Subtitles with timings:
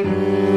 [0.00, 0.49] Mm-hmm.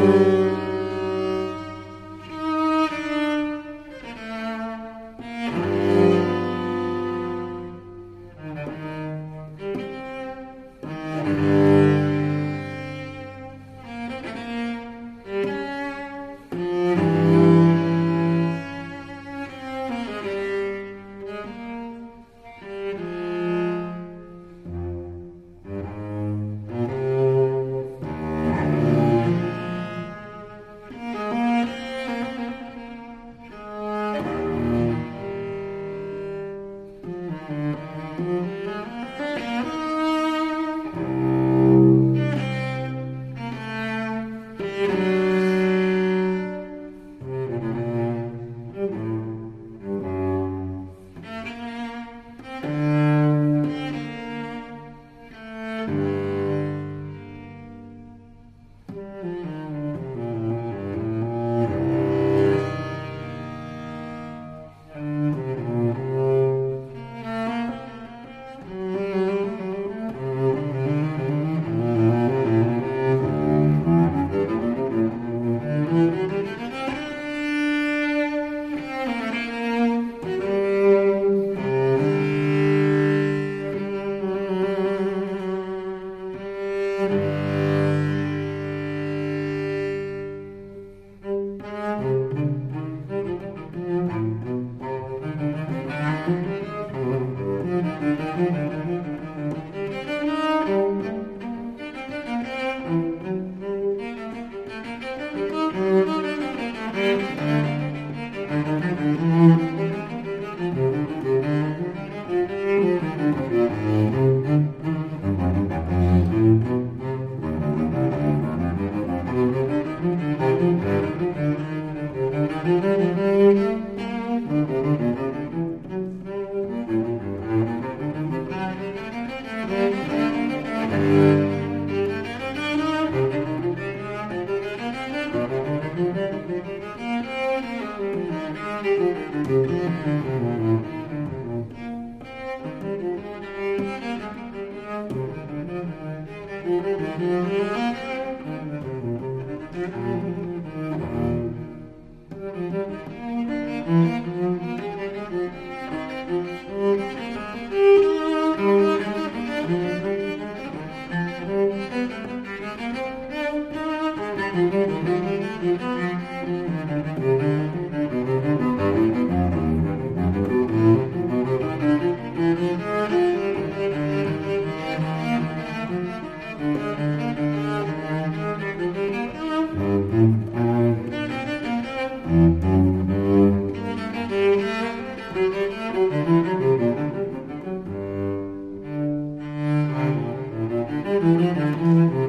[191.24, 192.23] Música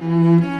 [0.00, 0.59] Música